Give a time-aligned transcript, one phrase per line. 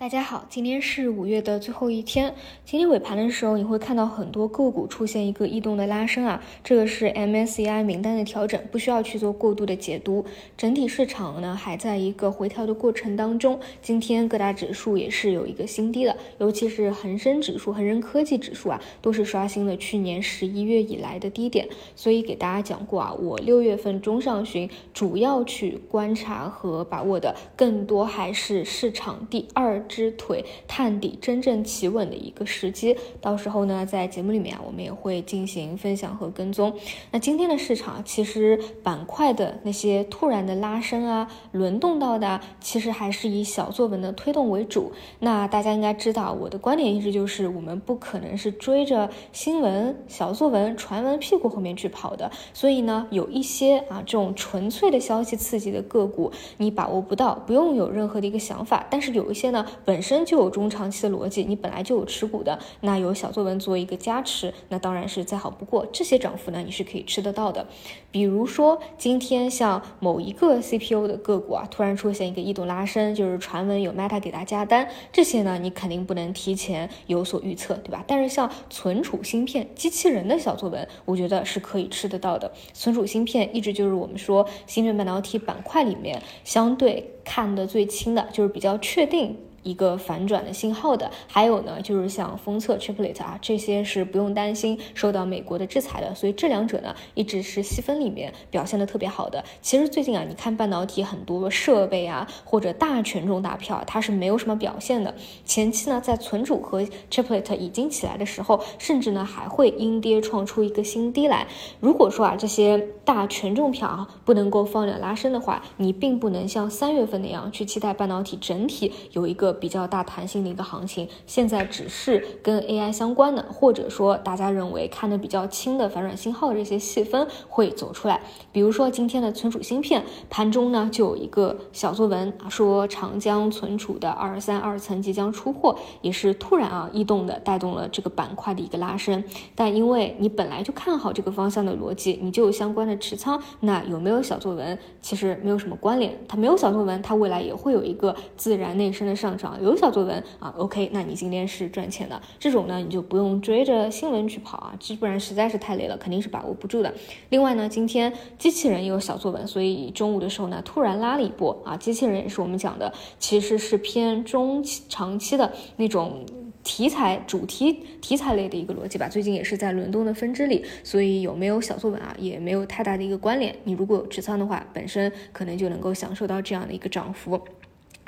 [0.00, 2.32] 大家好，今天是五月的最后一天。
[2.64, 10.24] 今天尾盘的时候，你会看到很多个股出现一个异动的拉升啊，这个是 MSCI 名单的调整，不需要去做过度的解读。
[10.56, 13.58] 整体市场呢还在一个回调的过程当中。
[13.82, 21.68] 今天各大指数也是有一个新低的，尤其是恒生指数、恒生科技指数啊，都是刷新了去年十一月以来的低点。
[21.96, 29.84] 所以给大家讲过啊，我六月份中上旬主要去观察和把握的，更多还是市场第二。
[29.88, 36.72] 只腿探底真正企稳的一个时机，到时候呢，在节目里面啊，我们也会进行分享和跟踪。
[37.10, 44.92] 那今天的市场，其实板块的那些突然的拉升啊，轮动到的，其实还是以小作文的推动为主。
[45.20, 52.30] 那大家应该知道，我的观点一直就是，我们不可能是追着新闻、小作文、传闻屁股后面去跑的。
[52.52, 58.86] 所以呢，有一些啊，这种纯粹的消息刺激的个股，你把握不到，不用有任何的一个想法。
[58.90, 59.64] 但是有一些呢。
[59.84, 65.86] 本身就有中长期的逻辑，你本来就有持股的，那有小作文做一个加持，那当然是再好不过。
[65.92, 67.66] 这些涨幅呢，你是可以吃得到的。
[68.10, 78.02] 比如说今天像某一个 CPU 的个股啊，突然出现一个异动拉升，就是传闻有 Meta 给它加单，这些呢，你肯定不能提前有所预测，对吧？
[78.06, 82.50] 但是像存储芯片、机器人的小作文，我觉得是可以吃得到的。
[82.72, 89.36] 存储芯片一直就是我们说芯片半导体板块里面相对看得最清的，就是比较确定。
[89.68, 99.44] 一个反转的信号的，还有呢，就是像封测 Triplet 啊，这些是不用担心受到美国的制裁的，所以这两者呢，一直是细分里面表现的特别好的。
[99.60, 105.14] 其实最近啊，你看半导体很多设备啊，或者大权重大票，它是没有什么表现的。
[105.44, 111.46] 前期呢，在存储和 Triplet 已经起来的时候，甚至呢还会阴跌创出一个新低来。
[111.80, 119.57] 如果说啊，这些大权重票啊不能够放量拉升的话，你并不能像三月份那样去期待半导体整体有一个。
[119.58, 128.20] 比较大弹性的一个行情，现在只是跟 AI 相关的，或者说大家认为看的比较轻的反转信号这些细分会走出来。
[128.52, 139.22] 比如说今天的存储芯片盘中呢，就有一个小作文啊，说长江存储的二三二层即将出货，也是突然啊异动的，带动了这个板块的一个拉升。
[139.54, 146.18] 但因为你本来就看好这个方向的逻辑，你就有相关的持仓，那有没有小作文其实没有什么关联。
[146.28, 149.37] 它没有小作文，它未来也会有一个自然内生的上。
[149.60, 152.20] 有小作文啊，OK，那你今天是赚钱的。
[152.38, 156.92] 这种呢，你就不用追着新闻去跑啊，这不然实在是太累了，肯定是把握不住的。
[157.30, 161.76] 另外呢，今天机器人也有小作文，所以中午的时候呢，突然拉了一波啊。
[161.76, 166.24] 机器人也是我们讲的，其实是偏中、长期的那种
[166.64, 169.08] 题材、主题题材类的一个逻辑吧。
[169.08, 173.54] 最近也是在轮动的分支里，所以有没有小作文啊，也没有太大的一个关联。
[173.64, 177.40] 你如果有持仓的话，本身可能就能够享受到这样的一个涨幅。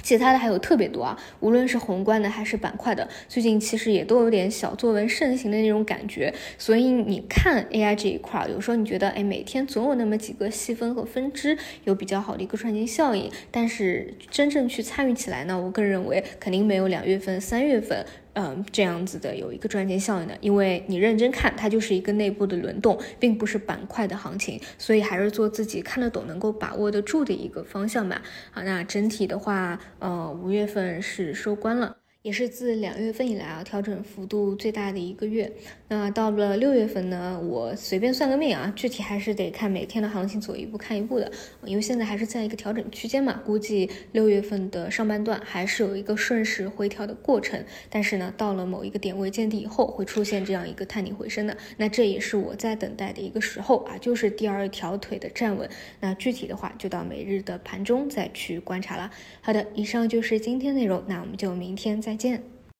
[0.02, 6.32] 其他的还有特别多啊，无论是宏观的还是板块的，最近其实也都有点小作文盛行的那种感觉。
[6.58, 18.04] 所以你看 AI 这一块儿，有时候你觉得，哎，每天总有那么几个细分和分支有比较好的一个赚钱效应，但是真正去参与起来呢，我个人认为肯定没有两月份、三月份。
[18.34, 28.22] 嗯，这样子的有一个赚钱效应的，因为你认真看，它就是一个内部的轮动，并不是板块的行情，所以还是做自己看得懂、能够把握得住的一个方向吧。
[28.52, 31.99] 啊，那整体的话，呃，五月份是收官了。
[32.22, 35.50] 也是自两月份以来啊，调整幅度最大的一个月。
[35.88, 41.32] 那到了六月份呢，我随便算个命啊，具体还是得看每天的行情走一步看一步的。
[41.64, 47.64] 因为现在还是在一个调整区间嘛，估计六月份的上半段还是有一个顺势回调的过程。
[47.88, 51.56] 但是呢，到了某一个点位见底以后，会出现这样一个探底回升的。
[51.78, 55.66] 那这也是我在等待的一个时候啊，就是第二条腿的站稳。
[56.00, 59.10] 那具体的话，就到每日的盘中再去观察了。
[59.40, 62.09] 好的，以上就是今天内容，那我们就明天再。
[62.10, 62.59] 再见。